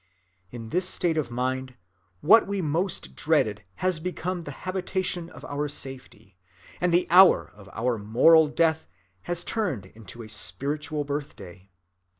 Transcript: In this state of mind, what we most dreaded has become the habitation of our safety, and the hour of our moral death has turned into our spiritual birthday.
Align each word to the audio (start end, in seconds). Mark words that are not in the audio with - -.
In 0.49 0.69
this 0.69 0.89
state 0.89 1.15
of 1.15 1.29
mind, 1.29 1.75
what 2.21 2.47
we 2.47 2.59
most 2.59 3.13
dreaded 3.15 3.63
has 3.85 3.99
become 3.99 4.45
the 4.45 4.51
habitation 4.65 5.29
of 5.29 5.45
our 5.45 5.67
safety, 5.69 6.39
and 6.81 6.91
the 6.91 7.05
hour 7.11 7.51
of 7.53 7.69
our 7.71 7.99
moral 7.99 8.47
death 8.47 8.87
has 9.29 9.43
turned 9.43 9.85
into 9.85 10.23
our 10.23 10.27
spiritual 10.27 11.03
birthday. 11.03 11.69